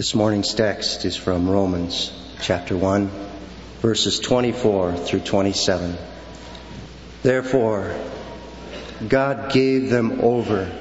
[0.00, 2.10] This morning's text is from Romans
[2.40, 3.10] chapter 1,
[3.80, 5.94] verses 24 through 27.
[7.22, 7.94] Therefore,
[9.06, 10.72] God gave them over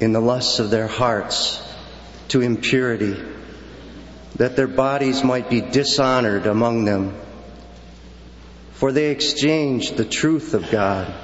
[0.00, 1.62] in the lusts of their hearts
[2.30, 3.14] to impurity,
[4.34, 7.16] that their bodies might be dishonored among them.
[8.72, 11.14] For they exchanged the truth of God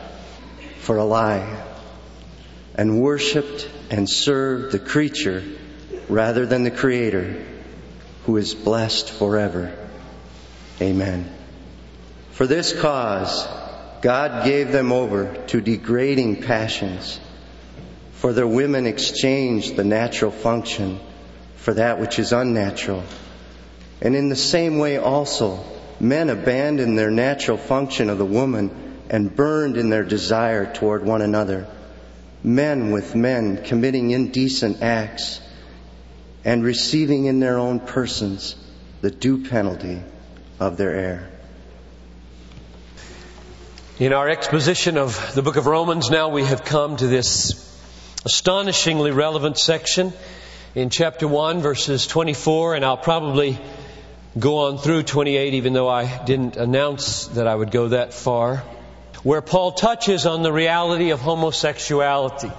[0.78, 1.60] for a lie,
[2.76, 5.42] and worshipped and served the creature
[6.08, 7.44] rather than the Creator,
[8.26, 9.76] who is blessed forever.
[10.80, 11.32] Amen.
[12.32, 13.46] For this cause,
[14.00, 17.20] God gave them over to degrading passions.
[18.14, 20.98] For their women exchanged the natural function
[21.56, 23.04] for that which is unnatural.
[24.00, 25.64] And in the same way also,
[26.00, 31.22] men abandoned their natural function of the woman and burned in their desire toward one
[31.22, 31.68] another.
[32.42, 35.40] Men with men committing indecent acts
[36.44, 38.56] and receiving in their own persons
[39.00, 40.02] the due penalty
[40.58, 41.28] of their error.
[43.98, 47.68] In our exposition of the book of Romans, now we have come to this
[48.24, 50.12] astonishingly relevant section
[50.74, 53.60] in chapter 1, verses 24, and I'll probably
[54.38, 58.64] go on through 28, even though I didn't announce that I would go that far,
[59.22, 62.50] where Paul touches on the reality of homosexuality.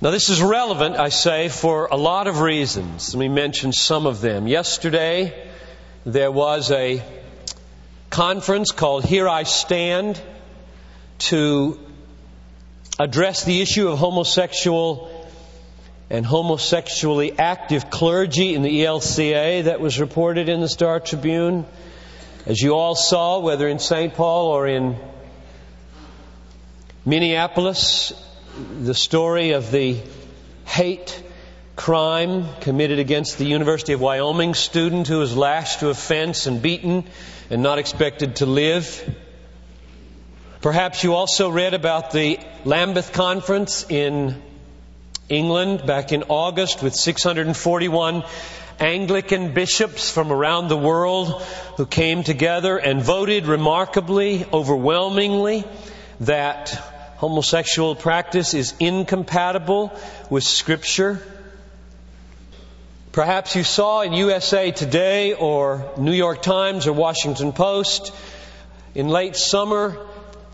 [0.00, 3.12] Now, this is relevant, I say, for a lot of reasons.
[3.12, 4.46] Let me mention some of them.
[4.46, 5.34] Yesterday,
[6.06, 7.02] there was a
[8.08, 10.22] conference called Here I Stand
[11.30, 11.80] to
[12.96, 15.28] address the issue of homosexual
[16.10, 21.66] and homosexually active clergy in the ELCA that was reported in the Star Tribune.
[22.46, 24.14] As you all saw, whether in St.
[24.14, 24.96] Paul or in
[27.04, 28.12] Minneapolis,
[28.82, 29.98] the story of the
[30.64, 31.22] hate
[31.76, 36.60] crime committed against the University of Wyoming student who was lashed to a fence and
[36.60, 37.04] beaten
[37.50, 39.16] and not expected to live.
[40.60, 44.42] Perhaps you also read about the Lambeth Conference in
[45.28, 48.24] England back in August with 641
[48.80, 51.42] Anglican bishops from around the world
[51.76, 55.64] who came together and voted remarkably, overwhelmingly,
[56.20, 59.92] that homosexual practice is incompatible
[60.30, 61.20] with Scripture.
[63.10, 68.12] Perhaps you saw in USA Today or New York Times or Washington Post
[68.94, 69.98] in late summer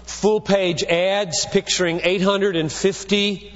[0.05, 3.53] full page ads picturing 850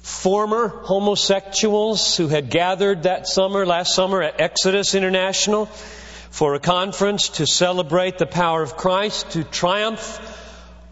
[0.00, 5.66] former homosexuals who had gathered that summer, last summer at Exodus International
[6.30, 10.38] for a conference to celebrate the power of Christ to triumph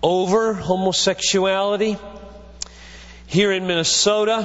[0.02, 1.98] over homosexuality.
[3.26, 4.38] Here in Minnesota,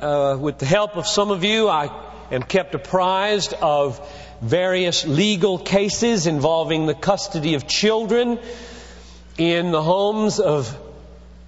[0.00, 1.90] uh, with the help of some of you, I
[2.30, 4.00] am kept apprised of
[4.40, 8.38] various legal cases involving the custody of children
[9.36, 10.76] in the homes of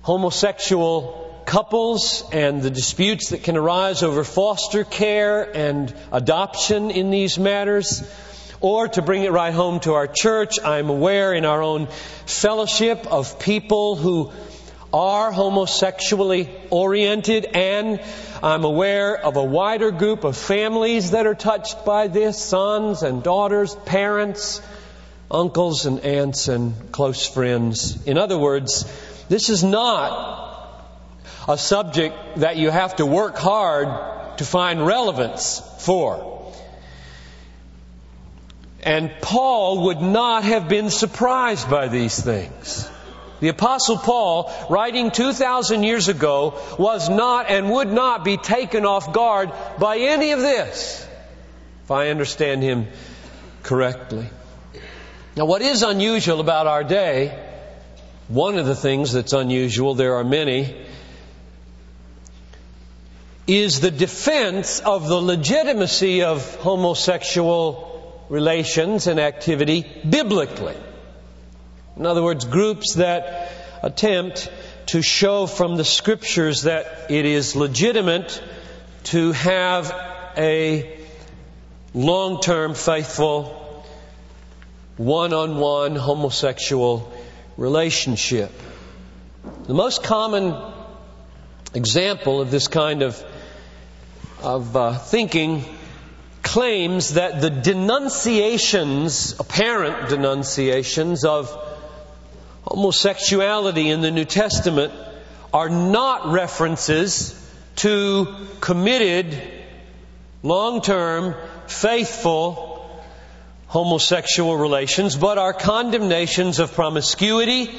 [0.03, 7.39] homosexual couples and the disputes that can arise over foster care and adoption in these
[7.39, 8.03] matters.
[8.61, 11.87] Or to bring it right home to our church, I'm aware in our own
[12.27, 14.33] fellowship of people who
[14.93, 18.03] are homosexually oriented, and
[18.43, 23.23] I'm aware of a wider group of families that are touched by this sons and
[23.23, 24.61] daughters, parents,
[25.31, 28.05] uncles and aunts, and close friends.
[28.07, 28.85] In other words,
[29.31, 30.91] this is not
[31.49, 36.40] a subject that you have to work hard to find relevance for.
[38.83, 42.89] And Paul would not have been surprised by these things.
[43.41, 49.13] The Apostle Paul, writing 2,000 years ago, was not and would not be taken off
[49.13, 51.07] guard by any of this,
[51.85, 52.89] if I understand him
[53.63, 54.29] correctly.
[55.37, 57.39] Now, what is unusual about our day,
[58.29, 60.77] one of the things that's unusual, there are many,
[63.47, 67.90] is the defense of the legitimacy of homosexual
[68.31, 70.77] relations and activity biblically.
[71.97, 74.51] In other words, groups that attempt
[74.87, 78.43] to show from the scriptures that it is legitimate
[79.05, 79.93] to have
[80.37, 80.99] a
[81.93, 83.85] long term, faithful,
[84.97, 87.13] one on one homosexual
[87.57, 88.53] relationship.
[89.67, 90.55] The most common
[91.75, 93.25] example of this kind of,
[94.43, 95.65] of uh, thinking
[96.51, 101.49] claims that the denunciations, apparent denunciations of
[102.67, 104.93] homosexuality in the New Testament
[105.55, 107.37] are not references
[107.77, 109.41] to committed
[110.43, 111.37] long term,
[111.69, 113.01] faithful
[113.69, 117.71] homosexual relations, but are condemnations of promiscuity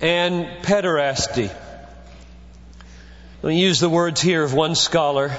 [0.00, 1.52] and pederasty.
[3.42, 5.36] Let me use the words here of one scholar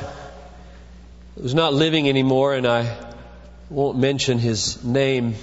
[1.36, 2.98] who's not living anymore, and I
[3.70, 5.36] won't mention his name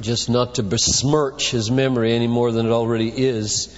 [0.00, 3.74] just not to besmirch his memory any more than it already is.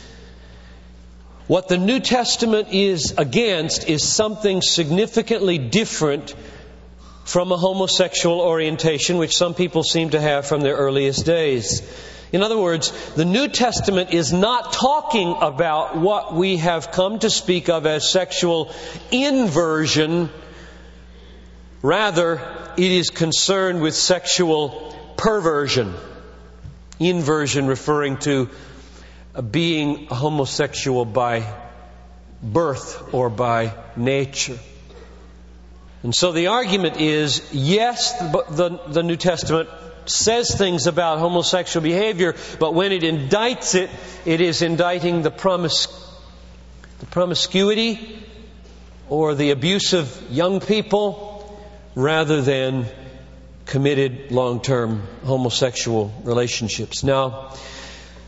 [1.47, 6.35] What the New Testament is against is something significantly different
[7.25, 11.83] from a homosexual orientation, which some people seem to have from their earliest days.
[12.33, 17.29] In other words, the New Testament is not talking about what we have come to
[17.29, 18.73] speak of as sexual
[19.11, 20.31] inversion.
[21.83, 22.41] Rather,
[22.77, 25.93] it is concerned with sexual perversion.
[27.01, 28.49] Inversion referring to
[29.51, 31.45] being homosexual by
[32.41, 34.59] birth or by nature.
[36.05, 39.69] And so the argument is yes, the, the New Testament
[40.07, 43.91] says things about homosexual behavior, but when it indicts it,
[44.25, 48.19] it is indicting the, the promiscuity
[49.09, 51.32] or the abuse of young people
[51.95, 52.87] rather than
[53.67, 57.03] committed long term homosexual relationships.
[57.03, 57.55] Now,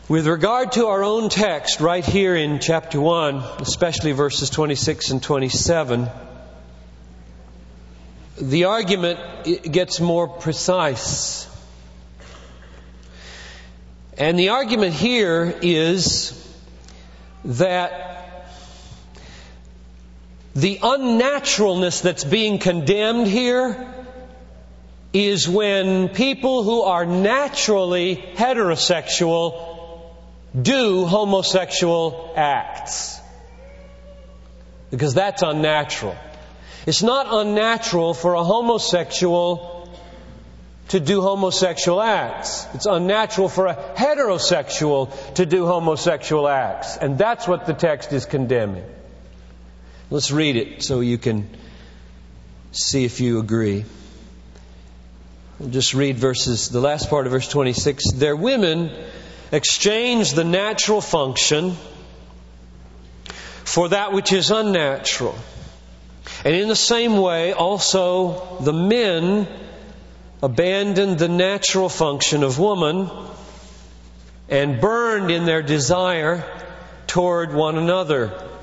[0.07, 5.23] with regard to our own text, right here in chapter 1, especially verses 26 and
[5.23, 6.09] 27,
[8.39, 9.19] the argument
[9.71, 11.47] gets more precise.
[14.17, 16.41] And the argument here is
[17.45, 18.04] that
[20.55, 23.93] the unnaturalness that's being condemned here
[25.11, 29.77] is when people who are naturally heterosexual
[30.59, 33.19] do homosexual acts.
[34.91, 36.15] Because that's unnatural.
[36.85, 39.89] It's not unnatural for a homosexual
[40.89, 42.65] to do homosexual acts.
[42.73, 46.95] It's unnatural for a heterosexual to do homosexual acts.
[46.95, 48.85] And that's what the text is condemning.
[50.15, 51.45] Let's read it so you can
[52.71, 53.83] see if you agree.
[55.59, 58.13] We'll just read verses, the last part of verse 26.
[58.13, 58.91] Their women
[59.51, 61.75] exchange the natural function
[63.65, 65.35] for that which is unnatural.
[66.45, 69.49] And in the same way, also the men
[70.41, 73.09] abandoned the natural function of woman
[74.47, 76.41] and burned in their desire
[77.05, 78.54] toward one another.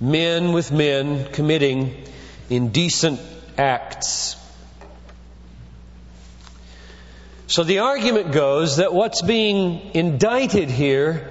[0.00, 1.94] Men with men committing
[2.50, 3.20] indecent
[3.56, 4.36] acts.
[7.46, 11.30] So the argument goes that what's being indicted here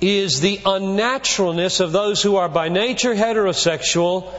[0.00, 4.32] is the unnaturalness of those who are by nature heterosexual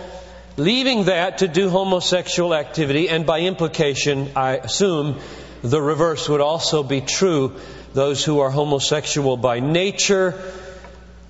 [0.57, 5.19] leaving that to do homosexual activity, and by implication, I assume
[5.61, 7.55] the reverse would also be true.
[7.93, 10.33] Those who are homosexual by nature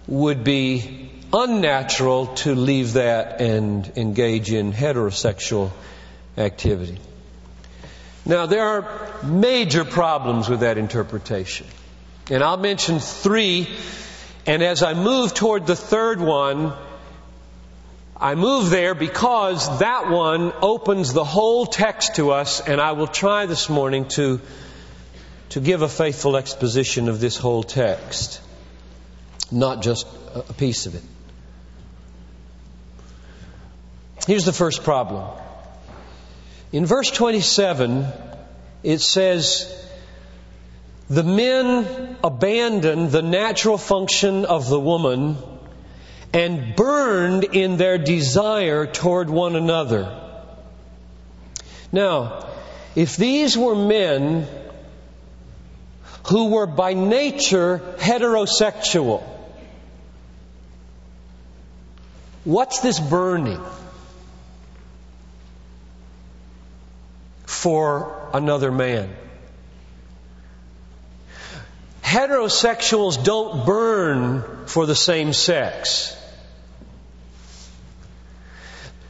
[0.08, 5.72] would be unnatural to leave that and engage in heterosexual
[6.38, 7.00] activity.
[8.26, 11.68] Now, there are major problems with that interpretation.
[12.30, 13.70] And I'll mention three,
[14.46, 16.74] and as I move toward the third one,
[18.20, 23.08] I move there because that one opens the whole text to us, and I will
[23.08, 24.42] try this morning to,
[25.50, 28.42] to give a faithful exposition of this whole text,
[29.52, 31.04] not just a piece of it.
[34.28, 35.26] Here's the first problem.
[36.74, 38.08] In verse 27,
[38.84, 39.74] it says,
[41.10, 45.38] The men abandoned the natural function of the woman
[46.34, 50.22] and burned in their desire toward one another.
[51.94, 52.50] Now,
[52.96, 54.46] if these were men
[56.28, 59.24] who were by nature heterosexual,
[62.44, 63.64] what's this burning
[67.58, 69.10] for another man?
[72.04, 76.16] Heterosexuals don't burn for the same sex.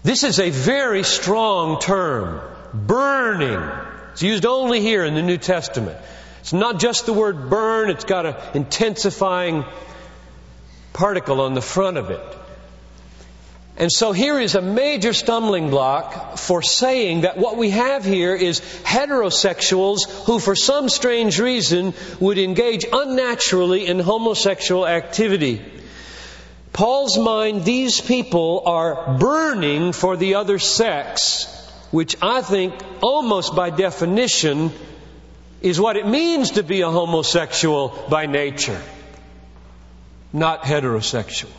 [0.03, 2.41] This is a very strong term.
[2.73, 3.69] Burning.
[4.13, 5.97] It's used only here in the New Testament.
[6.39, 9.65] It's not just the word burn, it's got an intensifying
[10.93, 12.46] particle on the front of it.
[13.79, 18.33] And so here is a major stumbling block for saying that what we have here
[18.33, 25.63] is heterosexuals who, for some strange reason, would engage unnaturally in homosexual activity.
[26.73, 31.45] Paul's mind, these people are burning for the other sex,
[31.91, 34.71] which I think almost by definition
[35.61, 38.81] is what it means to be a homosexual by nature,
[40.33, 41.51] not heterosexual.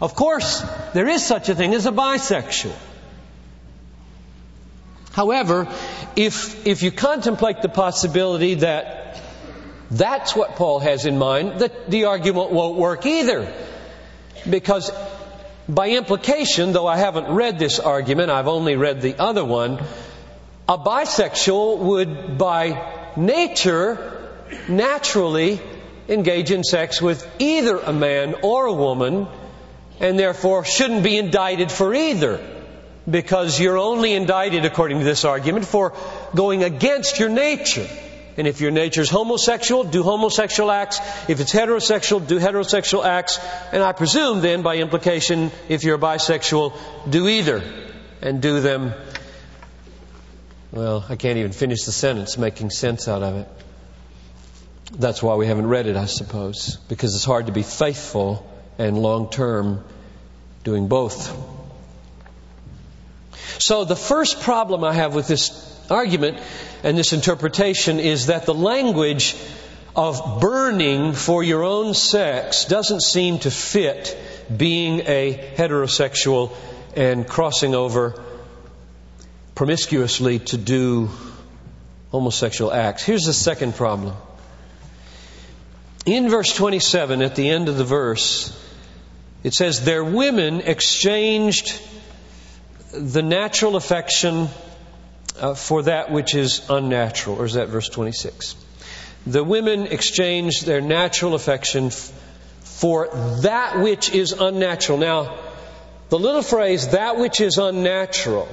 [0.00, 2.74] Of course, there is such a thing as a bisexual.
[5.12, 5.68] However,
[6.16, 9.20] if, if you contemplate the possibility that
[9.90, 13.52] that's what Paul has in mind, that the argument won't work either.
[14.48, 14.90] Because
[15.68, 19.84] by implication, though I haven't read this argument, I've only read the other one,
[20.68, 24.30] a bisexual would by nature
[24.68, 25.60] naturally
[26.08, 29.28] engage in sex with either a man or a woman
[30.02, 32.40] and therefore shouldn't be indicted for either
[33.08, 35.94] because you're only indicted, according to this argument, for
[36.34, 37.88] going against your nature.
[38.36, 40.98] And if your nature is homosexual, do homosexual acts.
[41.28, 43.38] If it's heterosexual, do heterosexual acts.
[43.72, 46.76] And I presume then, by implication, if you're bisexual,
[47.08, 47.62] do either.
[48.22, 48.94] And do them,
[50.70, 53.48] well, I can't even finish the sentence making sense out of it.
[54.92, 56.76] That's why we haven't read it, I suppose.
[56.88, 58.48] Because it's hard to be faithful
[58.78, 59.84] and long term
[60.64, 61.30] doing both.
[63.58, 65.50] So the first problem I have with this
[65.90, 66.38] argument
[66.82, 69.36] and this interpretation is that the language
[69.94, 74.18] of burning for your own sex doesn't seem to fit
[74.54, 76.52] being a heterosexual
[76.96, 78.20] and crossing over
[79.54, 81.10] promiscuously to do
[82.10, 83.02] homosexual acts.
[83.04, 84.14] Here's the second problem.
[86.04, 88.58] In verse 27, at the end of the verse,
[89.44, 91.80] it says, Their women exchanged
[92.92, 94.48] the natural affection
[95.40, 97.36] uh, for that which is unnatural.
[97.36, 98.56] Or is that verse 26?
[99.26, 102.12] The women exchanged their natural affection f-
[102.62, 103.08] for
[103.42, 104.98] that which is unnatural.
[104.98, 105.38] Now,
[106.08, 108.48] the little phrase, that which is unnatural,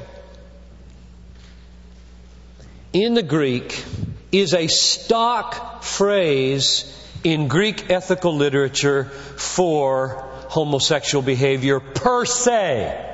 [2.94, 3.84] in the Greek
[4.32, 13.06] is a stock phrase in Greek ethical literature for homosexual behavior per se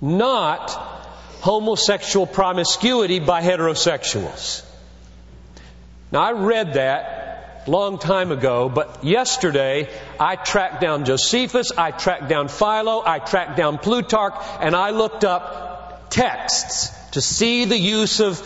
[0.00, 0.70] not
[1.40, 4.64] homosexual promiscuity by heterosexuals.
[6.12, 9.88] Now, I read that long time ago, but yesterday
[10.20, 15.24] I tracked down Josephus, I tracked down Philo, I tracked down Plutarch, and I looked
[15.24, 18.40] up texts to see the use of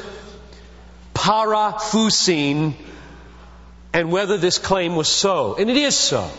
[1.15, 2.75] paraphusin
[3.93, 5.57] and whether this claim was so.
[5.57, 6.31] And it is so.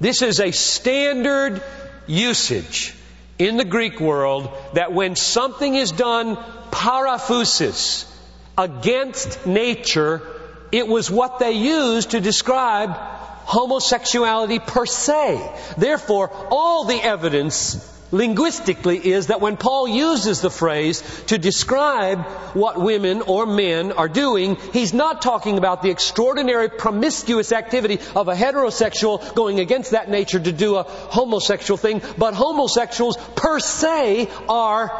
[0.00, 1.62] This is a standard
[2.06, 2.94] usage
[3.38, 6.36] in the Greek world that when something is done
[6.70, 8.08] paraphusis,
[8.56, 10.22] against nature,
[10.70, 15.40] it was what they used to describe homosexuality per se.
[15.76, 22.20] Therefore, all the evidence linguistically is that when Paul uses the phrase to describe
[22.54, 28.28] what women or men are doing, he's not talking about the extraordinary promiscuous activity of
[28.28, 34.28] a heterosexual going against that nature to do a homosexual thing, but homosexuals per se
[34.48, 34.90] are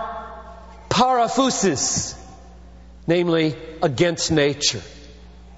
[0.89, 2.19] paraphusis,
[3.07, 4.83] namely against nature.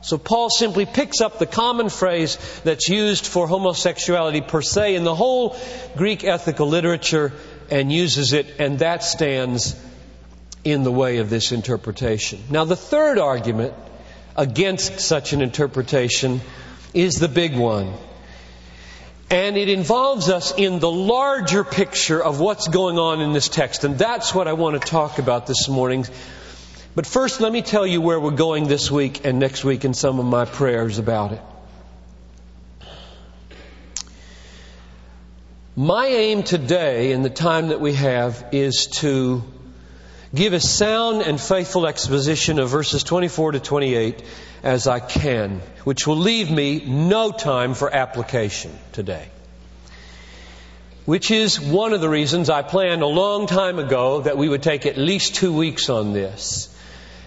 [0.04, 5.02] So Paul simply picks up the common phrase that's used for homosexuality per se in
[5.02, 5.56] the whole
[5.96, 7.32] Greek ethical literature
[7.70, 9.74] and uses it, and that stands
[10.62, 12.38] in the way of this interpretation.
[12.50, 13.72] Now, the third argument
[14.36, 16.42] against such an interpretation
[16.92, 17.94] is the big one.
[19.30, 23.84] And it involves us in the larger picture of what's going on in this text.
[23.84, 26.04] And that's what I want to talk about this morning
[26.94, 29.96] but first, let me tell you where we're going this week and next week and
[29.96, 31.40] some of my prayers about it.
[35.76, 39.42] My aim today, in the time that we have, is to
[40.32, 44.22] give a sound and faithful exposition of verses 24 to 28
[44.62, 49.28] as I can, which will leave me no time for application today.
[51.06, 54.62] Which is one of the reasons I planned a long time ago that we would
[54.62, 56.73] take at least two weeks on this.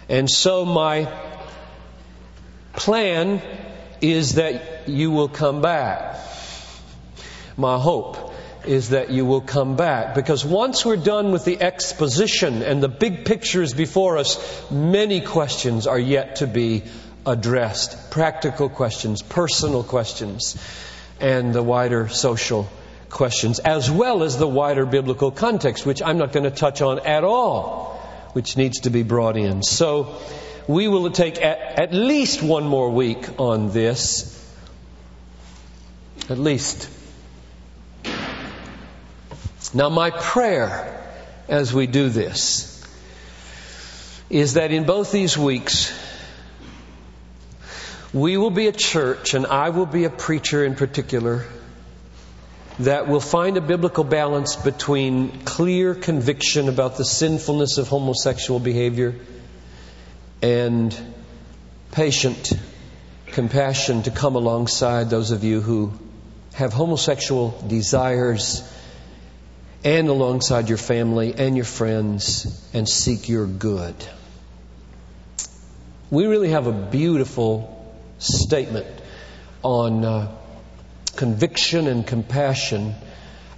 [0.10, 1.12] And so my
[2.74, 3.42] plan
[4.00, 6.20] is that you will come back.
[7.58, 8.34] My hope
[8.66, 10.14] is that you will come back.
[10.16, 14.38] Because once we're done with the exposition and the big pictures before us,
[14.72, 16.84] many questions are yet to be
[17.26, 18.12] addressed.
[18.12, 20.56] Practical questions, personal questions,
[21.20, 22.70] and the wider social
[23.10, 27.00] questions, as well as the wider biblical context, which I'm not going to touch on
[27.00, 27.97] at all
[28.34, 29.64] which needs to be brought in.
[29.64, 30.20] So
[30.68, 34.34] we will take at, at least one more week on this.
[36.30, 36.90] At least.
[39.74, 40.94] Now, my prayer
[41.48, 42.74] as we do this
[44.30, 45.94] is that in both these weeks,
[48.14, 51.46] we will be a church, and I will be a preacher in particular,
[52.80, 59.16] that we'll find a biblical balance between clear conviction about the sinfulness of homosexual behavior
[60.42, 60.96] and
[61.92, 62.54] patient
[63.28, 65.92] compassion to come alongside those of you who
[66.54, 68.64] have homosexual desires
[69.84, 73.96] and alongside your family and your friends and seek your good.
[76.10, 78.88] We really have a beautiful statement
[79.64, 80.36] on uh,
[81.18, 82.96] conviction and compassion,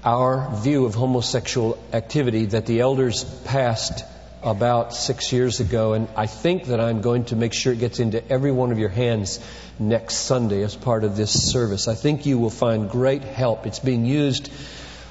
[0.04, 4.04] our view of homosexual activity that the elders passed
[4.42, 8.00] about six years ago, and I think that I'm going to make sure it gets
[8.00, 9.40] into every one of your hands
[9.78, 11.90] next Sunday as part of this service.
[11.90, 13.68] I think you will find great help.
[13.68, 14.50] It's being used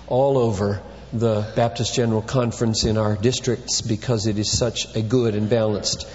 [0.06, 5.34] all over the Baptist General Conference in our districts because it is such a good
[5.34, 6.08] and balanced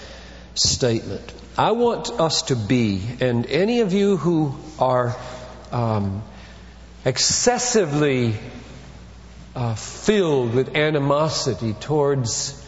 [0.56, 1.34] statement.
[1.56, 5.16] I want us to be, and any of you who are
[5.74, 6.24] um,
[7.04, 8.36] excessively
[9.56, 12.60] uh, filled with animosity towards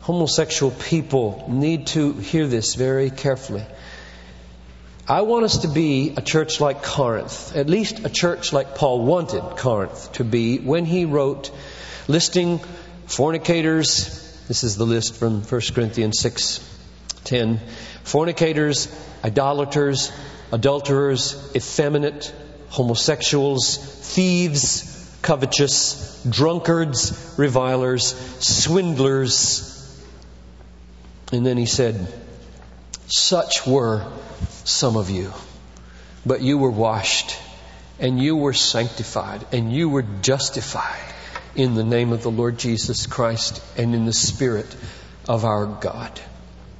[0.00, 3.64] homosexual people need to hear this very carefully.
[5.06, 9.04] I want us to be a church like Corinth, at least a church like Paul
[9.04, 11.50] wanted Corinth to be when he wrote,
[12.08, 12.60] listing
[13.06, 14.24] fornicators.
[14.48, 16.64] This is the list from 1 Corinthians 6
[17.24, 17.60] 10.
[18.04, 18.88] Fornicators,
[19.24, 20.10] idolaters,
[20.52, 22.32] adulterers, effeminate,
[22.68, 23.76] homosexuals,
[24.14, 29.74] thieves, covetous, drunkards, revilers, swindlers,
[31.32, 31.94] and then he said,
[33.06, 34.06] Such were
[34.64, 35.32] some of you,
[36.24, 37.36] but you were washed,
[37.98, 41.14] and you were sanctified, and you were justified
[41.54, 44.74] in the name of the Lord Jesus Christ and in the Spirit
[45.28, 46.18] of our God.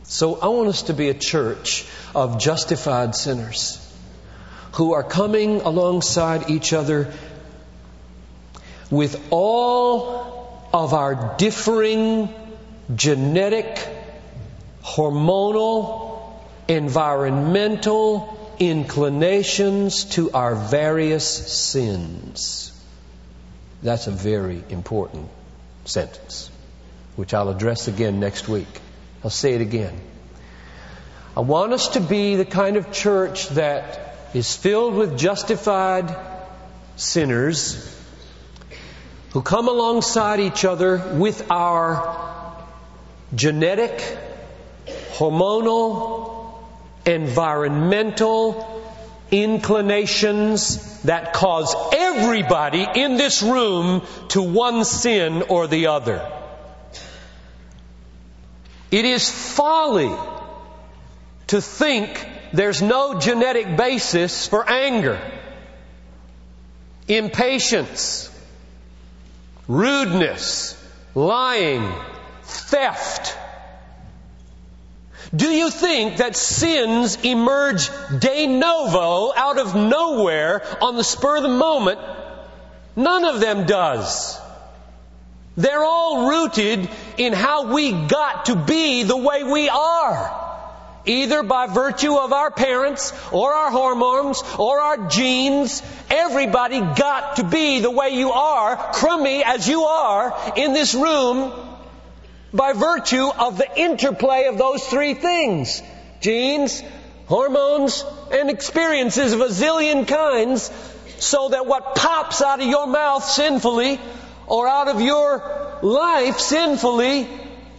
[0.09, 3.79] So I want us to be a church of justified sinners
[4.73, 7.13] who are coming alongside each other
[8.91, 12.31] with all of our differing
[12.95, 13.87] genetic
[14.83, 16.33] hormonal,
[16.69, 22.73] environmental inclinations to our various sins.
[23.83, 25.29] That's a very important
[25.85, 26.51] sentence,
[27.17, 28.81] which I'll address again next week.
[29.25, 30.01] I'll say it again.
[31.37, 36.15] I want us to be the kind of church that is filled with justified
[36.97, 37.97] sinners
[39.31, 42.57] who come alongside each other with our
[43.35, 44.01] genetic
[45.13, 46.55] hormonal,
[47.05, 48.83] environmental
[49.31, 56.38] inclinations that cause everybody in this room to one sin or the other.
[58.91, 60.15] It is folly
[61.49, 65.21] to think there's no genetic basis for anger,
[67.07, 68.31] impatience,
[69.67, 70.75] rudeness,
[71.15, 71.93] lying,
[72.45, 73.37] theft,
[75.35, 81.43] do you think that sins emerge de novo out of nowhere on the spur of
[81.43, 82.01] the moment?
[82.97, 84.41] None of them does.
[85.57, 90.47] They're all rooted in how we got to be the way we are.
[91.05, 97.45] Either by virtue of our parents, or our hormones, or our genes, everybody got to
[97.45, 101.53] be the way you are, crummy as you are, in this room
[102.53, 105.83] by virtue of the interplay of those three things
[106.21, 106.83] genes,
[107.27, 110.71] hormones, and experiences of a zillion kinds,
[111.19, 114.01] so that what pops out of your mouth sinfully
[114.47, 117.29] or out of your life sinfully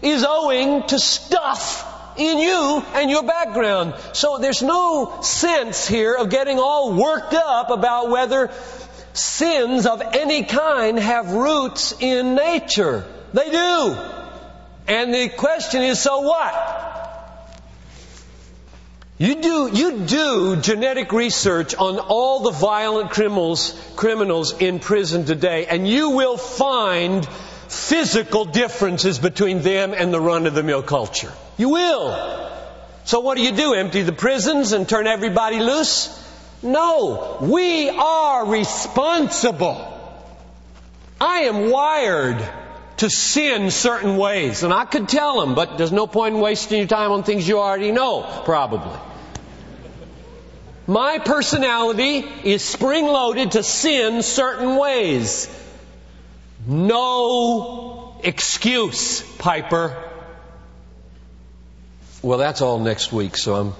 [0.01, 1.85] is owing to stuff
[2.17, 3.93] in you and your background.
[4.13, 8.51] So there's no sense here of getting all worked up about whether
[9.13, 13.05] sins of any kind have roots in nature.
[13.33, 13.97] They do.
[14.87, 16.75] And the question is, so what?
[19.17, 25.65] You do, you do genetic research on all the violent criminals, criminals in prison today,
[25.65, 27.27] and you will find
[27.69, 31.31] physical differences between them and the run of the mill culture.
[31.57, 32.49] You will.
[33.05, 33.73] So what do you do?
[33.73, 36.09] Empty the prisons and turn everybody loose?
[36.61, 37.37] No.
[37.41, 39.85] We are responsible.
[41.21, 42.43] I am wired
[42.97, 44.63] to sin certain ways.
[44.63, 47.47] And I could tell them, but there's no point in wasting your time on things
[47.47, 48.99] you already know, probably.
[50.87, 55.47] My personality is spring loaded to sin certain ways.
[56.67, 59.95] No excuse, Piper.
[62.21, 63.73] Well, that's all next week, so I'm,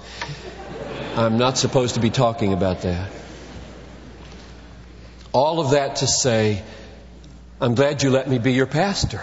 [1.16, 3.10] I'm not supposed to be talking about that.
[5.32, 6.62] All of that to say,
[7.60, 9.22] I'm glad you let me be your pastor.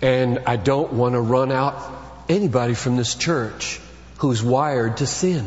[0.00, 3.80] And I don't want to run out anybody from this church
[4.18, 5.46] who's wired to sin.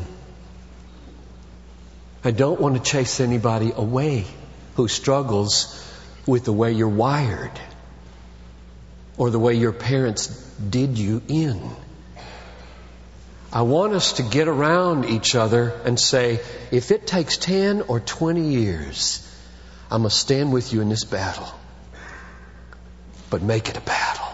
[2.24, 4.26] I don't want to chase anybody away
[4.76, 5.82] who struggles
[6.26, 7.60] with the way you're wired
[9.18, 10.28] or the way your parents
[10.70, 11.62] did you in.
[13.52, 18.02] I want us to get around each other and say, if it takes 10 or
[18.02, 19.26] 20 years,
[19.90, 21.48] going to stand with you in this battle.
[23.30, 24.28] But make it a battle.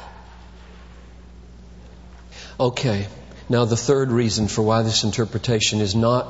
[2.59, 3.07] Okay,
[3.47, 6.25] now the third reason for why this interpretation is not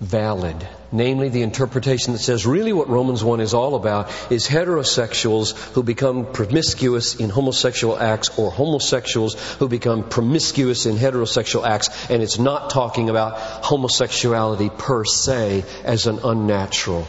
[0.00, 0.56] valid.
[0.90, 5.82] Namely, the interpretation that says really what Romans 1 is all about is heterosexuals who
[5.82, 12.38] become promiscuous in homosexual acts or homosexuals who become promiscuous in heterosexual acts, and it's
[12.38, 17.06] not talking about homosexuality per se as an unnatural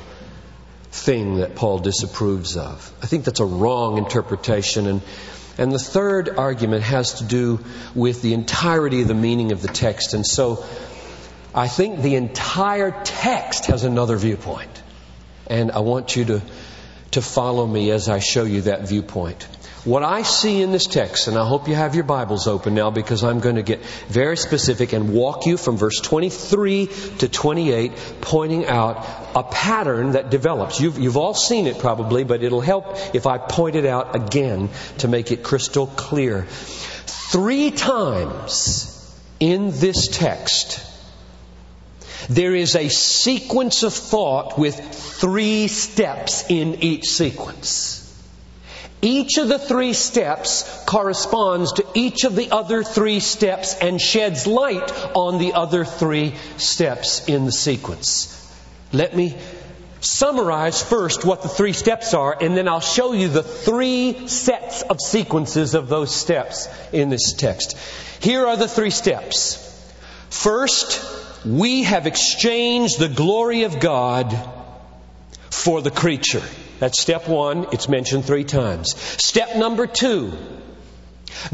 [0.92, 2.92] thing that Paul disapproves of.
[3.02, 5.02] I think that's a wrong interpretation and
[5.60, 7.60] and the third argument has to do
[7.94, 10.14] with the entirety of the meaning of the text.
[10.14, 10.64] And so
[11.54, 14.84] I think the entire text has another viewpoint.
[15.48, 16.42] And I want you to,
[17.12, 19.48] to follow me as I show you that viewpoint.
[19.86, 22.92] What I see in this text, and I hope you have your Bibles open now
[22.92, 26.88] because I'm going to get very specific and walk you from verse 23
[27.20, 30.82] to 28, pointing out a pattern that develops.
[30.82, 34.70] You've, you've all seen it probably, but it'll help if I point it out again
[34.98, 36.44] to make it crystal clear.
[36.46, 38.96] Three times
[39.40, 40.89] in this text,
[42.28, 48.06] there is a sequence of thought with three steps in each sequence.
[49.02, 54.46] Each of the three steps corresponds to each of the other three steps and sheds
[54.46, 58.36] light on the other three steps in the sequence.
[58.92, 59.38] Let me
[60.02, 64.82] summarize first what the three steps are, and then I'll show you the three sets
[64.82, 67.78] of sequences of those steps in this text.
[68.22, 69.66] Here are the three steps.
[70.30, 74.38] First, we have exchanged the glory of God
[75.50, 76.44] for the creature.
[76.80, 77.68] That's step one.
[77.72, 78.96] It's mentioned three times.
[78.96, 80.34] Step number two.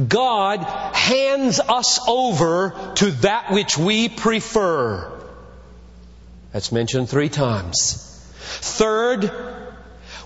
[0.07, 0.59] God
[0.95, 5.11] hands us over to that which we prefer.
[6.51, 8.01] That's mentioned three times.
[8.61, 9.31] Third,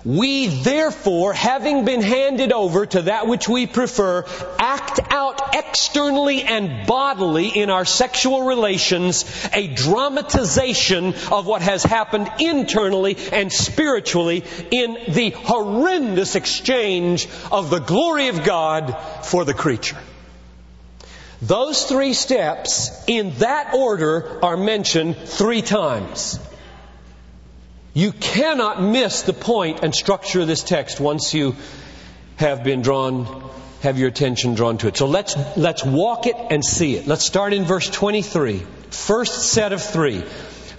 [0.04, 4.24] we therefore, having been handed over to that which we prefer,
[4.58, 12.30] act out externally and bodily in our sexual relations a dramatization of what has happened
[12.38, 18.92] internally and spiritually in the horrendous exchange of the glory of God
[19.24, 19.98] for the creature.
[21.42, 26.38] Those three steps in that order are mentioned three times.
[27.92, 31.56] You cannot miss the point and structure of this text once you
[32.36, 33.50] have been drawn,
[33.82, 34.96] have your attention drawn to it.
[34.96, 37.06] So let's, let's walk it and see it.
[37.06, 38.62] Let's start in verse 23.
[38.90, 40.22] First set of three.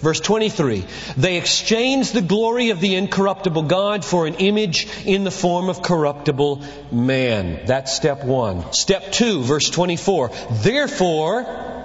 [0.00, 0.84] Verse 23.
[1.16, 5.82] They exchanged the glory of the incorruptible God for an image in the form of
[5.82, 7.66] corruptible man.
[7.66, 8.72] That's step one.
[8.72, 10.30] Step two, verse 24.
[10.50, 11.81] Therefore,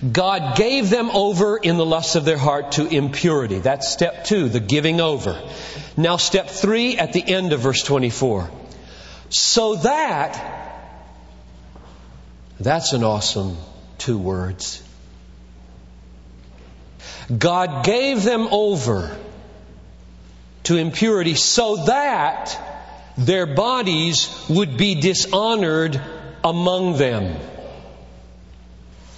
[0.00, 3.58] God gave them over in the lusts of their heart to impurity.
[3.58, 5.42] That's step two, the giving over.
[5.96, 8.50] Now, step three at the end of verse 24.
[9.30, 10.94] So that,
[12.60, 13.56] that's an awesome
[13.98, 14.82] two words.
[17.36, 19.16] God gave them over
[20.64, 22.56] to impurity so that
[23.18, 26.00] their bodies would be dishonored
[26.44, 27.36] among them.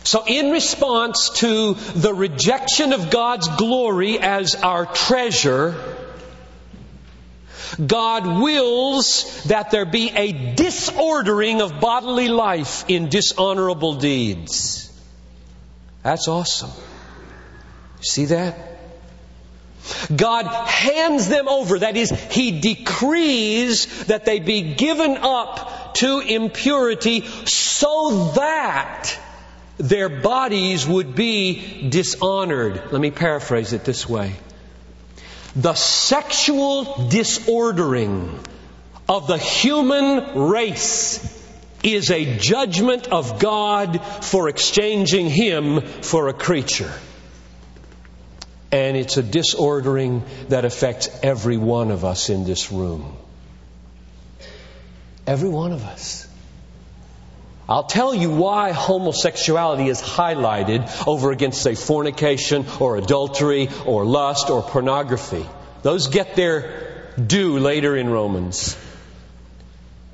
[0.03, 5.97] So, in response to the rejection of God's glory as our treasure,
[7.85, 14.91] God wills that there be a disordering of bodily life in dishonorable deeds.
[16.03, 16.71] That's awesome.
[18.01, 18.69] See that?
[20.15, 21.79] God hands them over.
[21.81, 29.19] That is, He decrees that they be given up to impurity so that
[29.81, 32.93] their bodies would be dishonored.
[32.93, 34.35] Let me paraphrase it this way.
[35.57, 38.39] The sexual disordering
[39.09, 41.39] of the human race
[41.83, 46.93] is a judgment of God for exchanging Him for a creature.
[48.71, 53.17] And it's a disordering that affects every one of us in this room.
[55.27, 56.30] Every one of us.
[57.71, 64.51] I'll tell you why homosexuality is highlighted over against, say, fornication or adultery or lust
[64.51, 65.47] or pornography.
[65.83, 68.77] Those get their due later in Romans.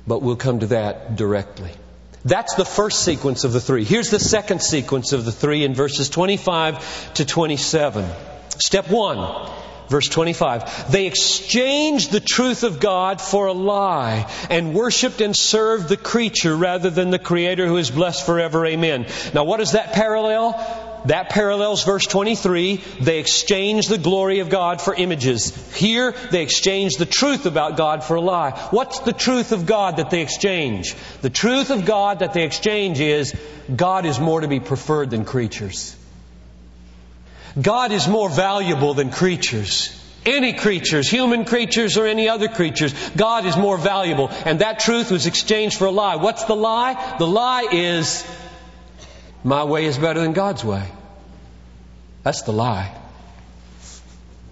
[0.05, 1.71] But we'll come to that directly.
[2.23, 3.85] That's the first sequence of the three.
[3.85, 8.05] Here's the second sequence of the three in verses 25 to 27.
[8.59, 9.49] Step one,
[9.89, 10.91] verse 25.
[10.91, 16.55] They exchanged the truth of God for a lie and worshiped and served the creature
[16.55, 18.65] rather than the Creator who is blessed forever.
[18.65, 19.07] Amen.
[19.33, 20.53] Now, what is that parallel?
[21.05, 22.77] That parallels verse 23.
[22.99, 25.55] They exchanged the glory of God for images.
[25.73, 28.51] Here, they exchanged the truth about God for a lie.
[28.71, 30.95] What's the truth of God that they exchange?
[31.21, 33.33] The truth of God that they exchange is
[33.73, 35.95] God is more to be preferred than creatures.
[37.59, 39.93] God is more valuable than creatures.
[40.25, 44.29] Any creatures, human creatures or any other creatures, God is more valuable.
[44.45, 46.17] And that truth was exchanged for a lie.
[46.17, 47.15] What's the lie?
[47.17, 48.25] The lie is,
[49.43, 50.83] my way is better than God's way.
[52.23, 52.93] That's the lie.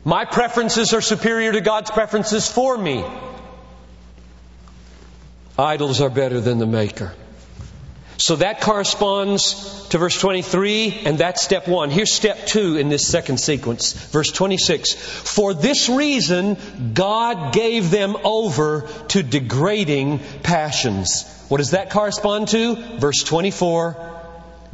[0.05, 3.03] My preferences are superior to God's preferences for me.
[5.57, 7.13] Idols are better than the Maker.
[8.17, 11.89] So that corresponds to verse 23, and that's step one.
[11.89, 13.91] Here's step two in this second sequence.
[13.91, 14.93] Verse 26.
[14.93, 16.57] For this reason,
[16.93, 21.25] God gave them over to degrading passions.
[21.49, 22.75] What does that correspond to?
[22.99, 24.13] Verse 24.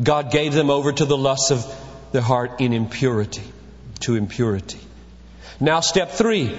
[0.02, 1.66] God gave them over to the lusts of
[2.12, 3.44] their heart in impurity,
[4.02, 4.80] to impurity.
[5.60, 6.56] Now, step three,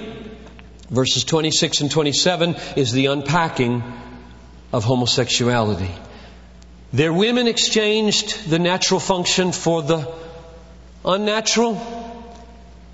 [0.90, 3.82] verses 26 and 27 is the unpacking
[4.72, 5.90] of homosexuality.
[6.92, 10.12] Their women exchanged the natural function for the
[11.04, 11.80] unnatural.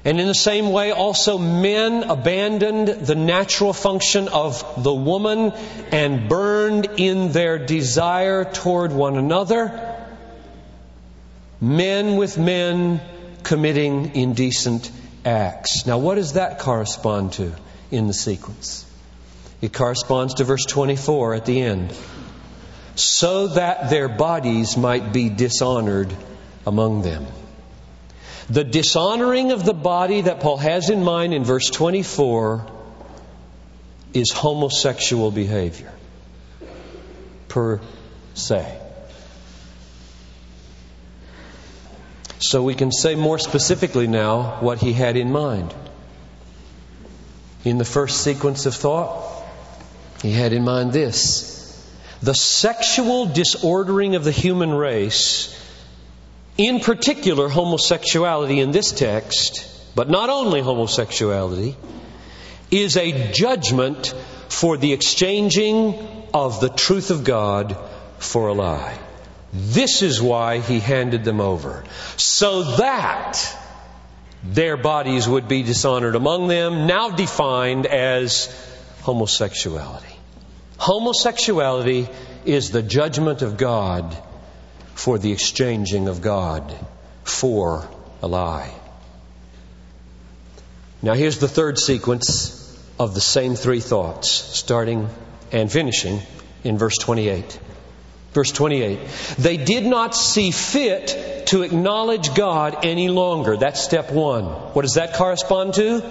[0.05, 5.53] And in the same way, also men abandoned the natural function of the woman
[5.91, 9.97] and burned in their desire toward one another.
[11.61, 13.01] Men with men
[13.43, 14.93] committing indecent
[15.25, 15.87] acts.
[15.87, 17.53] Now, what does that correspond to
[17.91, 18.87] in the sequence?
[19.61, 21.93] It corresponds to verse 24 at the end
[22.99, 26.15] so that their bodies might be dishonored
[26.67, 27.27] among them.
[28.51, 32.67] The dishonoring of the body that Paul has in mind in verse 24
[34.15, 35.93] is homosexual behavior,
[37.49, 37.81] per
[38.35, 38.81] se.
[42.41, 45.75] So we can say more specifically now what he had in mind.
[47.65, 49.45] In the first sequence of thought,
[50.23, 51.58] he had in mind this
[52.23, 55.55] the sexual disordering of the human race,
[56.57, 61.77] in particular homosexuality in this text, but not only homosexuality,
[62.71, 64.15] is a judgment
[64.49, 65.95] for the exchanging
[66.35, 67.77] of the truth of God
[68.19, 68.99] for a lie.
[69.53, 71.85] This is why he handed them over.
[72.17, 73.39] So that
[74.45, 78.55] their bodies would be dishonored among them, now defined as
[79.03, 80.18] homosexuality.
[80.79, 82.09] Homosexuality
[82.45, 84.17] is the judgment of God
[84.95, 86.75] for the exchanging of God
[87.25, 87.89] for
[88.23, 88.73] a lie.
[91.03, 92.55] Now, here's the third sequence
[92.99, 95.09] of the same three thoughts, starting
[95.53, 96.21] and finishing
[96.65, 97.61] in verse 28.
[98.33, 98.99] Verse 28.
[99.39, 103.57] They did not see fit to acknowledge God any longer.
[103.57, 104.45] That's step one.
[104.45, 106.03] What does that correspond to?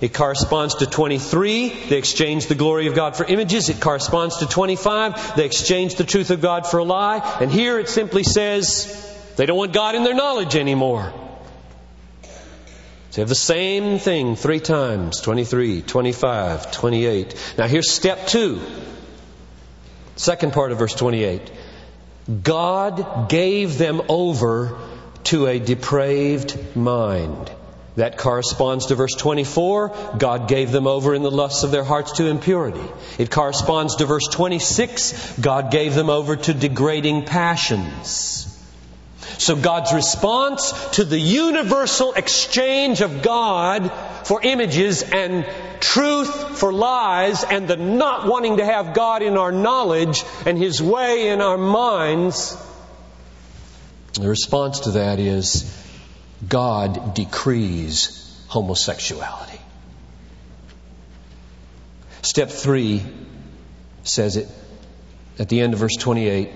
[0.00, 1.68] It corresponds to 23.
[1.88, 3.70] They exchanged the glory of God for images.
[3.70, 5.36] It corresponds to 25.
[5.36, 7.38] They exchanged the truth of God for a lie.
[7.40, 9.02] And here it simply says
[9.36, 11.12] they don't want God in their knowledge anymore.
[12.22, 12.28] So
[13.12, 17.54] they have the same thing three times 23, 25, 28.
[17.56, 18.60] Now here's step two.
[20.16, 21.50] Second part of verse 28.
[22.42, 24.78] God gave them over
[25.24, 27.50] to a depraved mind.
[27.96, 30.16] That corresponds to verse 24.
[30.18, 32.84] God gave them over in the lusts of their hearts to impurity.
[33.18, 35.38] It corresponds to verse 26.
[35.38, 38.52] God gave them over to degrading passions.
[39.38, 43.90] So God's response to the universal exchange of God
[44.24, 45.46] for images and
[45.80, 50.82] truth for lies and the not wanting to have God in our knowledge and His
[50.82, 52.56] way in our minds,
[54.14, 55.85] the response to that is
[56.48, 59.60] God decrees homosexuality.
[62.22, 63.02] Step three
[64.02, 64.48] says it
[65.38, 66.50] at the end of verse 28.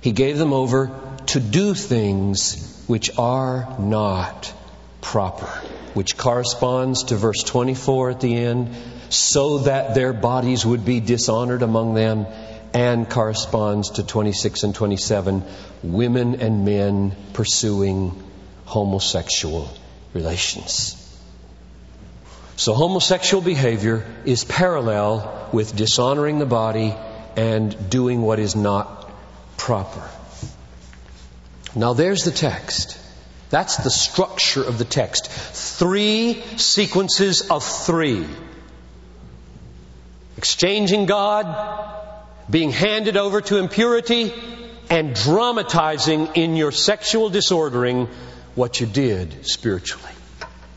[0.00, 0.90] He gave them over
[1.26, 4.52] to do things which are not
[5.00, 5.46] proper,
[5.94, 8.74] which corresponds to verse 24 at the end,
[9.10, 12.26] so that their bodies would be dishonored among them,
[12.74, 15.42] and corresponds to 26 and 27,
[15.82, 18.22] women and men pursuing
[18.68, 19.66] homosexual
[20.12, 20.94] relations.
[22.56, 26.94] So homosexual behavior is parallel with dishonoring the body
[27.34, 29.10] and doing what is not
[29.56, 30.06] proper.
[31.74, 32.98] Now there's the text.
[33.48, 35.30] That's the structure of the text.
[35.30, 38.26] Three sequences of three.
[40.36, 41.46] Exchanging God,
[42.50, 44.34] being handed over to impurity,
[44.90, 48.08] and dramatizing in your sexual disordering
[48.58, 50.12] what you did spiritually.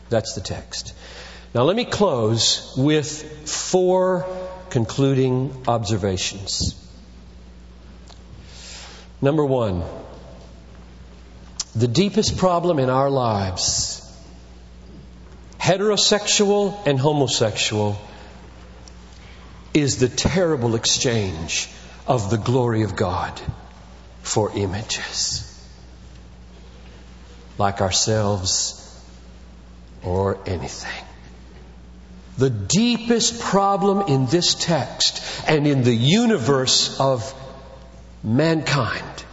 [0.08, 0.94] That's the text.
[1.52, 4.24] Now let me close with four
[4.70, 6.78] concluding observations.
[9.20, 9.82] Number one,
[11.74, 14.00] the deepest problem in our lives,
[15.58, 18.00] heterosexual and homosexual,
[19.74, 21.68] is the terrible exchange
[22.06, 23.40] of the glory of God
[24.22, 25.51] for images
[27.58, 28.78] like ourselves
[30.04, 31.04] or anything.
[32.38, 37.34] The deepest problem in this text and in the universe of
[38.22, 39.24] mankind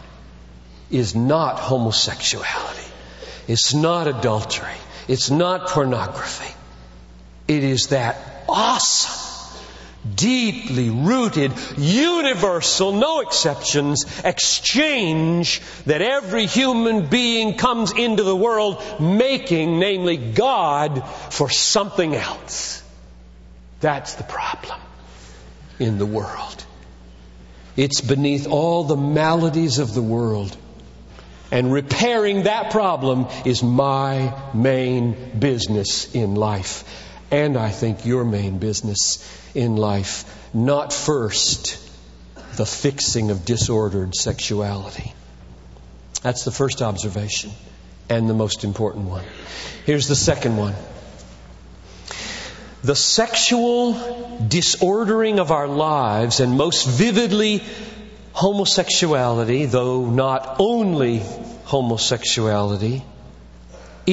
[0.90, 2.92] is not homosexuality.
[3.48, 4.68] It's not adultery.
[5.08, 6.54] It's not pornography.
[7.48, 9.19] It is that awesome
[10.14, 19.78] deeply rooted, universal, no exceptions, exchange that every human being comes into the world making,
[19.78, 22.82] namely God, for something else.
[23.80, 24.80] That's the problem
[25.78, 26.64] in the world.
[27.76, 30.56] It's beneath all the maladies of the world.
[31.52, 36.84] And repairing that problem is my main business in life.
[37.30, 39.18] And I think your main business
[39.54, 40.24] in life.
[40.52, 41.78] Not first
[42.56, 45.14] the fixing of disordered sexuality.
[46.22, 47.52] That's the first observation
[48.08, 49.24] and the most important one.
[49.86, 50.74] Here's the second one.
[52.82, 57.62] The sexual disordering of our lives, and most vividly
[58.32, 61.22] homosexuality, though not only
[61.64, 63.04] homosexuality,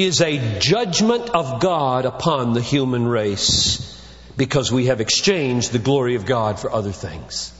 [0.03, 3.93] is a judgment of God upon the human race
[4.35, 7.53] because we have exchanged the glory of God for other things.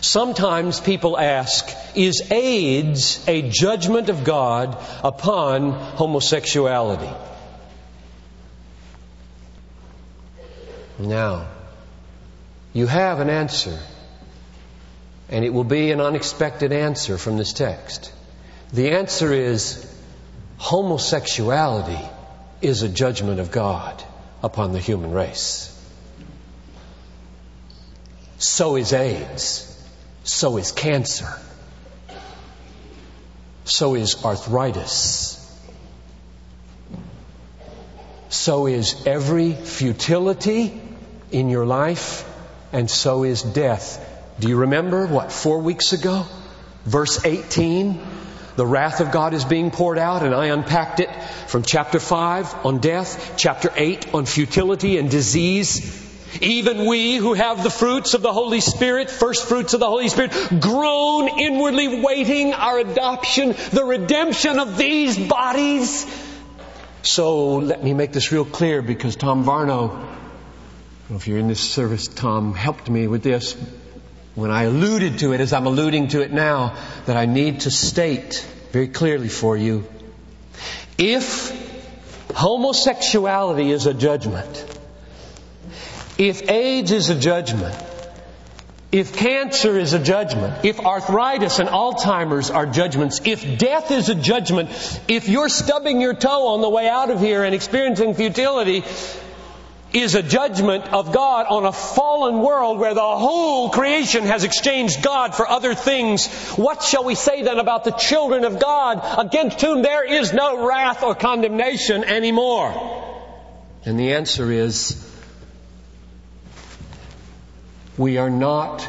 [0.00, 7.12] Sometimes people ask, is AIDS a judgment of God upon homosexuality?
[10.98, 11.48] Now,
[12.72, 13.78] you have an answer,
[15.28, 18.12] and it will be an unexpected answer from this text.
[18.72, 19.97] The answer is
[20.58, 22.00] homosexuality
[22.60, 24.02] is a judgment of God
[24.42, 25.74] upon the human race.
[28.38, 29.64] So is AIDS.
[30.24, 31.28] So is cancer.
[33.64, 35.34] So is arthritis.
[38.28, 40.80] So is every futility
[41.30, 42.28] in your life,
[42.72, 44.04] and so is death.
[44.38, 46.26] Do you remember what, four weeks ago?
[46.84, 48.00] Verse 18
[48.58, 51.08] the wrath of God is being poured out, and I unpacked it
[51.46, 56.04] from chapter 5 on death, chapter 8 on futility and disease.
[56.40, 60.08] Even we who have the fruits of the Holy Spirit, first fruits of the Holy
[60.08, 66.04] Spirit, groan inwardly waiting our adoption, the redemption of these bodies.
[67.02, 70.04] So let me make this real clear because Tom Varno,
[71.10, 73.56] if you're in this service, Tom helped me with this
[74.38, 77.72] when I alluded to it, as I'm alluding to it now, that I need to
[77.72, 79.84] state very clearly for you
[80.96, 81.50] if
[82.34, 84.78] homosexuality is a judgment,
[86.18, 87.76] if AIDS is a judgment,
[88.90, 94.14] if cancer is a judgment, if arthritis and Alzheimer's are judgments, if death is a
[94.14, 94.70] judgment,
[95.08, 98.84] if you're stubbing your toe on the way out of here and experiencing futility,
[99.92, 105.02] is a judgment of God on a fallen world where the whole creation has exchanged
[105.02, 106.26] God for other things.
[106.56, 110.66] What shall we say then about the children of God against whom there is no
[110.66, 113.04] wrath or condemnation anymore?
[113.84, 115.04] And the answer is,
[117.96, 118.86] we are not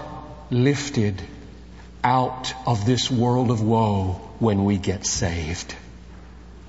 [0.52, 1.22] lifted
[2.04, 5.76] out of this world of woe when we get saved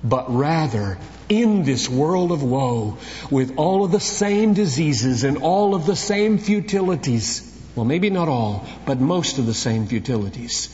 [0.03, 0.97] but rather
[1.31, 2.97] in this world of woe
[3.29, 7.47] with all of the same diseases and all of the same futilities.
[7.73, 10.67] Well, maybe not all, but most of the same futilities.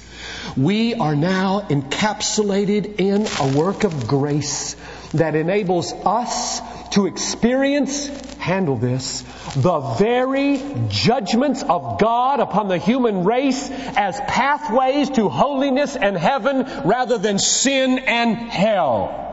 [0.57, 4.75] We are now encapsulated in a work of grace
[5.13, 6.59] that enables us
[6.93, 9.21] to experience, handle this,
[9.57, 16.63] the very judgments of God upon the human race as pathways to holiness and heaven
[16.83, 19.26] rather than sin and hell.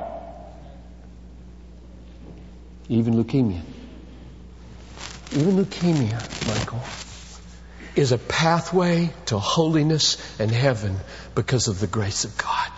[2.88, 3.62] Even leukemia.
[5.32, 6.80] Even leukemia, Michael,
[7.96, 10.96] is a pathway to holiness and heaven
[11.34, 12.70] because of the grace of God.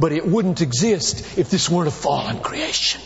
[0.00, 3.00] But it wouldn't exist if this weren't a fallen creation.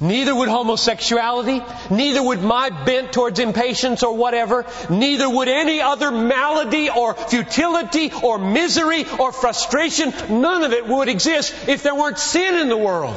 [0.00, 6.10] Neither would homosexuality, neither would my bent towards impatience or whatever, neither would any other
[6.10, 10.12] malady or futility or misery or frustration.
[10.40, 13.16] None of it would exist if there weren't sin in the world.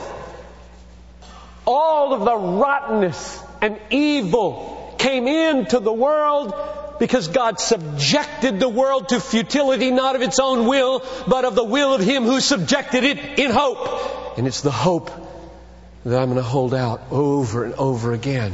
[1.70, 6.54] All of the rottenness and evil came into the world
[6.98, 11.64] because God subjected the world to futility not of its own will, but of the
[11.64, 14.38] will of Him who subjected it in hope.
[14.38, 15.12] And it's the hope
[16.06, 18.54] that I'm going to hold out over and over again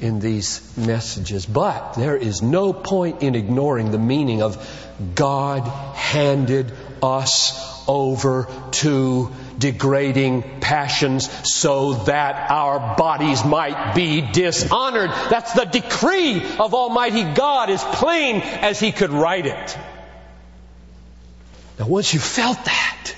[0.00, 1.46] in these messages.
[1.46, 4.58] But there is no point in ignoring the meaning of
[5.14, 15.10] God handed us over to degrading passions so that our bodies might be dishonored.
[15.30, 19.78] That's the decree of Almighty God as plain as He could write it.
[21.78, 23.14] Now once you've felt that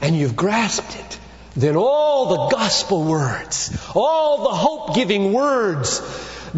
[0.00, 1.18] and you've grasped it,
[1.54, 6.00] then all the gospel words, all the hope giving words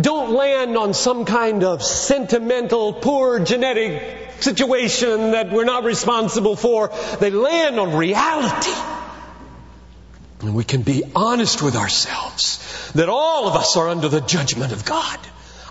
[0.01, 6.91] don't land on some kind of sentimental, poor genetic situation that we're not responsible for.
[7.21, 8.73] They land on reality.
[10.41, 14.73] And we can be honest with ourselves that all of us are under the judgment
[14.73, 15.19] of God.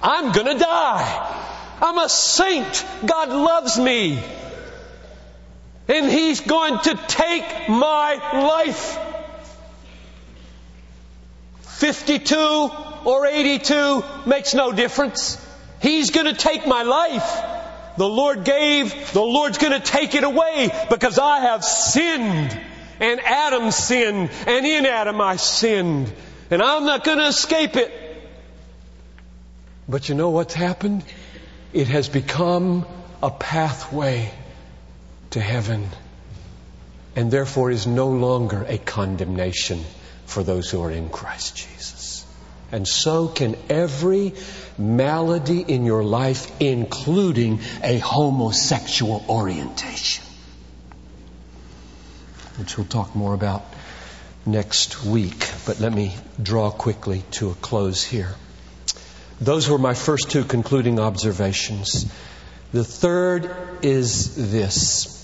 [0.02, 1.50] I'm gonna die.
[1.82, 2.86] I'm a saint.
[3.06, 4.24] God loves me.
[5.88, 9.00] And He's going to take my life.
[11.62, 12.36] 52
[13.06, 15.46] or 82 makes no difference.
[15.82, 17.42] He's going to take my life.
[17.98, 22.58] The Lord gave, the Lord's going to take it away because I have sinned.
[23.00, 26.12] And Adam sinned, and in Adam I sinned.
[26.50, 27.92] And I'm not going to escape it.
[29.88, 31.04] But you know what's happened?
[31.74, 32.86] It has become
[33.22, 34.32] a pathway
[35.32, 35.90] to heaven.
[37.16, 39.84] And therefore is no longer a condemnation
[40.26, 42.26] for those who are in Christ Jesus.
[42.72, 44.34] And so can every
[44.78, 50.26] malady in your life, including a homosexual orientation.
[52.58, 53.64] Which we'll talk more about
[54.46, 55.50] next week.
[55.66, 58.36] But let me draw quickly to a close here.
[59.42, 62.12] Those were my first two concluding observations.
[62.72, 65.23] The third is this.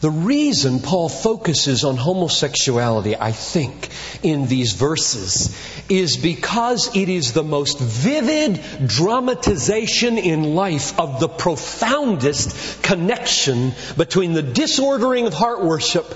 [0.00, 3.88] The reason Paul focuses on homosexuality, I think,
[4.22, 5.56] in these verses
[5.88, 14.34] is because it is the most vivid dramatization in life of the profoundest connection between
[14.34, 16.14] the disordering of heart worship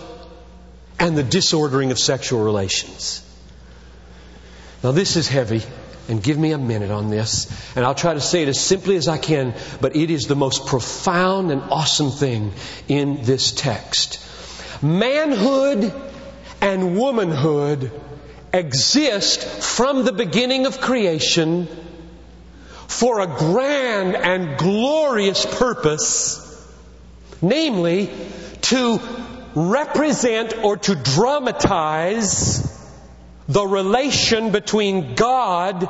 [1.00, 3.26] and the disordering of sexual relations.
[4.84, 5.62] Now, this is heavy
[6.08, 7.50] and give me a minute on this.
[7.76, 10.36] And I'll try to say it as simply as I can, but it is the
[10.36, 12.52] most profound and awesome thing
[12.88, 14.24] in this text.
[14.82, 15.92] Manhood
[16.60, 17.90] and womanhood
[18.52, 21.68] exist from the beginning of creation
[22.88, 26.38] for a grand and glorious purpose,
[27.40, 28.10] namely
[28.62, 29.00] to
[29.54, 32.71] represent or to dramatize
[33.48, 35.88] the relation between God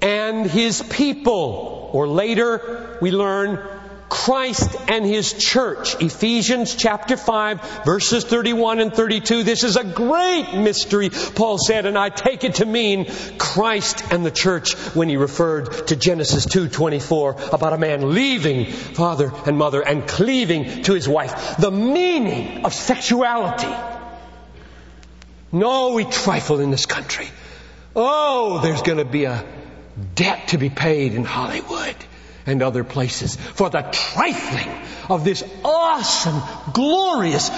[0.00, 1.90] and His people.
[1.92, 3.66] Or later, we learn
[4.08, 6.00] Christ and His church.
[6.02, 9.42] Ephesians chapter 5 verses 31 and 32.
[9.42, 13.06] This is a great mystery, Paul said, and I take it to mean
[13.38, 19.32] Christ and the church when he referred to Genesis 2.24 about a man leaving father
[19.46, 21.56] and mother and cleaving to his wife.
[21.58, 23.74] The meaning of sexuality
[25.52, 27.28] no, we trifle in this country.
[27.96, 29.44] Oh, there's going to be a
[30.14, 31.96] debt to be paid in Hollywood
[32.46, 34.70] and other places for the trifling
[35.10, 36.40] of this awesome,
[36.72, 37.48] glorious,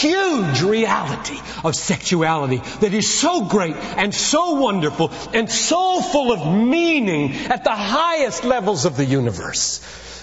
[0.00, 6.46] huge reality of sexuality that is so great and so wonderful and so full of
[6.46, 9.80] meaning at the highest levels of the universe.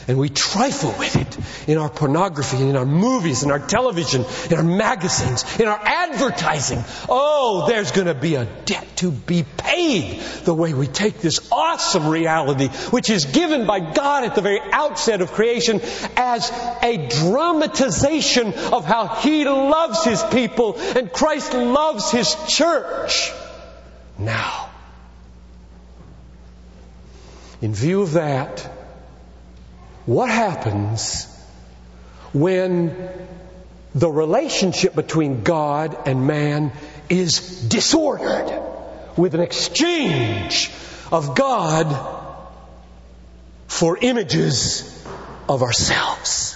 [0.08, 1.38] And we trifle with it
[1.68, 6.84] in our pornography, in our movies, in our television, in our magazines, in our advertising.
[7.10, 11.52] Oh, there's going to be a debt to be paid the way we take this
[11.52, 15.82] awesome reality, which is given by God at the very outset of creation
[16.16, 16.52] as
[16.84, 23.32] a dramatization of how He loves His people and Christ loves His church.
[24.20, 24.70] Now,
[27.60, 28.75] in view of that,
[30.06, 31.28] what happens
[32.34, 33.10] when
[33.94, 36.72] the relationship between God and man
[37.10, 38.52] is disordered
[39.18, 40.72] with an exchange
[41.12, 41.88] of God
[43.68, 45.06] for images
[45.50, 46.54] of ourselves?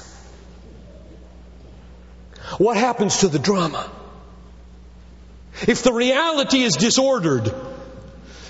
[2.58, 3.90] What happens to the drama?
[5.68, 7.54] If the reality is disordered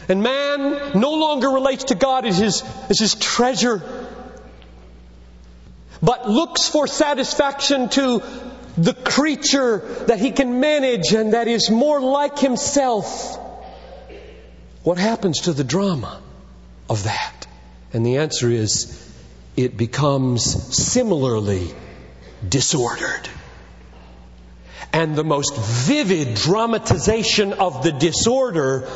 [0.08, 3.82] and man no longer relates to God as his, as his treasure,
[6.02, 8.22] but looks for satisfaction to
[8.78, 13.38] the creature that he can manage and that is more like himself.
[14.84, 16.22] What happens to the drama
[16.90, 17.48] of that?
[17.92, 18.96] And the answer is
[19.58, 20.44] it becomes
[20.76, 21.74] similarly
[22.48, 23.28] disordered.
[24.94, 28.90] And the most vivid dramatization of the disorder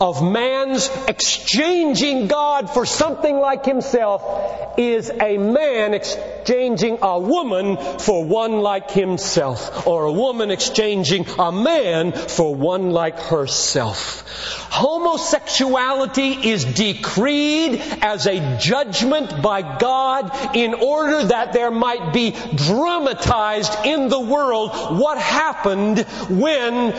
[0.00, 8.24] of man's exchanging God for something like himself is a man exchanging a woman for
[8.24, 14.24] one like himself, or a woman exchanging a man for one like herself.
[14.70, 23.84] Homosexuality is decreed as a judgment by God in order that there might be dramatized
[23.84, 25.98] in the world what happened
[26.30, 26.94] when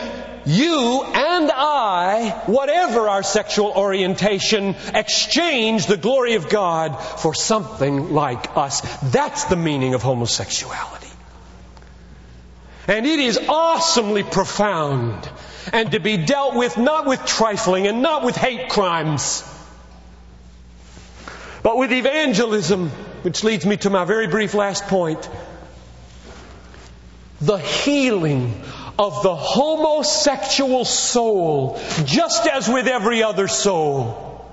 [0.46, 8.56] you and I, whatever our sexual orientation, exchange the glory of God for something like
[8.56, 8.80] us.
[9.12, 11.08] That's the meaning of homosexuality.
[12.88, 15.28] And it is awesomely profound
[15.72, 19.44] and to be dealt with not with trifling and not with hate crimes,
[21.62, 22.88] but with evangelism,
[23.22, 25.28] which leads me to my very brief last point.
[27.40, 28.62] The healing
[28.98, 34.46] of the homosexual soul, just as with every other soul,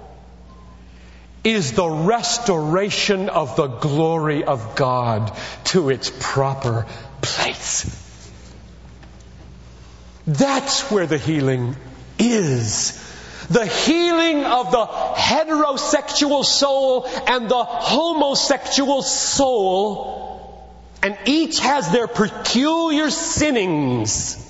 [1.43, 5.31] is the restoration of the glory of God
[5.65, 6.85] to its proper
[7.21, 7.95] place.
[10.27, 11.75] That's where the healing
[12.17, 13.05] is.
[13.49, 20.28] The healing of the heterosexual soul and the homosexual soul
[21.01, 24.45] and each has their peculiar sinnings.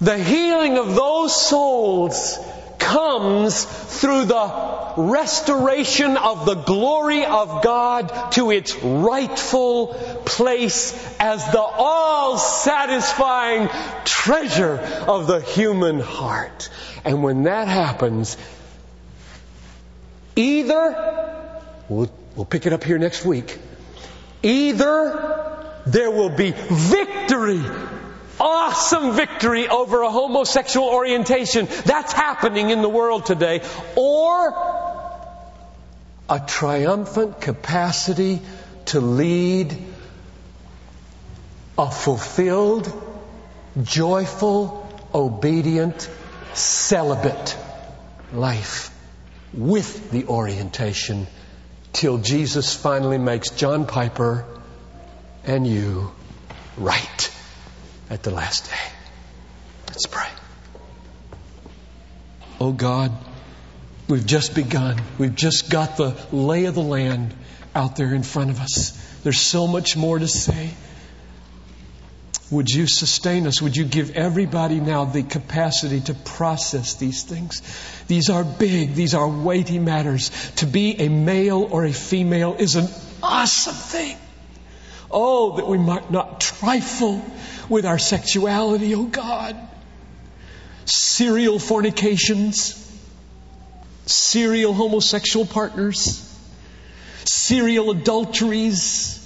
[0.00, 2.38] The healing of those souls
[2.78, 9.88] comes through the restoration of the glory of God to its rightful
[10.24, 13.68] place as the all satisfying
[14.04, 16.70] treasure of the human heart.
[17.04, 18.36] And when that happens,
[20.36, 21.34] either,
[21.88, 23.58] we'll, we'll pick it up here next week,
[24.42, 27.62] Either there will be victory,
[28.38, 31.66] awesome victory over a homosexual orientation.
[31.84, 33.62] That's happening in the world today.
[33.96, 34.54] Or
[36.28, 38.40] a triumphant capacity
[38.86, 39.76] to lead
[41.76, 42.92] a fulfilled,
[43.82, 46.08] joyful, obedient,
[46.54, 47.56] celibate
[48.32, 48.94] life
[49.54, 51.26] with the orientation
[51.92, 54.44] till Jesus finally makes John Piper
[55.44, 56.12] and you
[56.76, 57.32] right
[58.10, 58.92] at the last day.
[59.88, 60.28] Let's pray.
[62.60, 63.12] Oh God,
[64.08, 65.00] we've just begun.
[65.18, 67.34] We've just got the lay of the land
[67.74, 68.92] out there in front of us.
[69.22, 70.70] There's so much more to say.
[72.50, 73.60] Would you sustain us?
[73.60, 77.60] Would you give everybody now the capacity to process these things?
[78.06, 80.30] These are big, these are weighty matters.
[80.56, 82.88] To be a male or a female is an
[83.22, 84.16] awesome thing.
[85.10, 87.22] Oh, that we might not trifle
[87.68, 89.56] with our sexuality, oh God.
[90.86, 92.82] Serial fornications,
[94.06, 96.24] serial homosexual partners,
[97.24, 99.18] serial adulteries,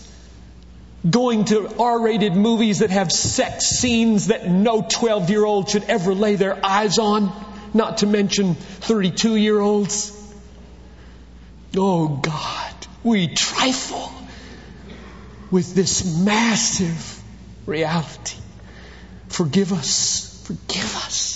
[1.09, 5.85] going to R rated movies that have sex scenes that no 12 year old should
[5.85, 7.33] ever lay their eyes on,
[7.75, 10.19] not to mention 32 year olds.
[11.77, 14.13] Oh God, we trifle
[15.51, 17.23] with this massive
[17.67, 18.39] reality.
[19.29, 20.43] Forgive us.
[20.45, 21.33] Forgive us.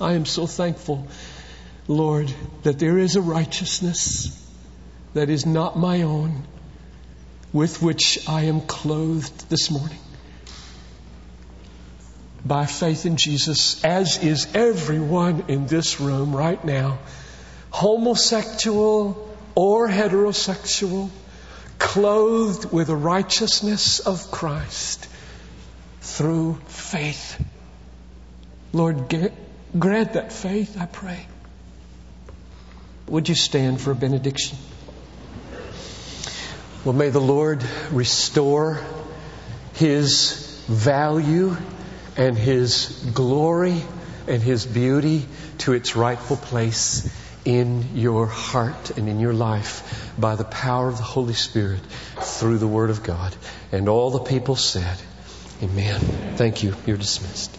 [0.00, 1.06] I am so thankful,
[1.88, 4.42] Lord, that there is a righteousness
[5.14, 6.44] that is not my own,
[7.56, 9.98] with which I am clothed this morning.
[12.44, 16.98] By faith in Jesus, as is everyone in this room right now,
[17.70, 21.08] homosexual or heterosexual,
[21.78, 25.08] clothed with the righteousness of Christ
[26.02, 27.42] through faith.
[28.74, 29.08] Lord,
[29.78, 31.26] grant that faith, I pray.
[33.08, 34.58] Would you stand for a benediction?
[36.86, 38.80] Well, may the Lord restore
[39.74, 41.56] His value
[42.16, 43.82] and His glory
[44.28, 45.26] and His beauty
[45.58, 47.12] to its rightful place
[47.44, 51.80] in your heart and in your life by the power of the Holy Spirit
[52.20, 53.34] through the Word of God.
[53.72, 54.96] And all the people said,
[55.60, 56.00] Amen.
[56.36, 56.76] Thank you.
[56.86, 57.55] You're dismissed.